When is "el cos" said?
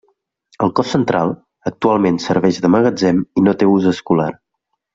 0.67-0.87